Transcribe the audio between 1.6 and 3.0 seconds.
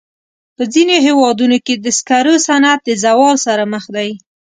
کې د سکرو صنعت د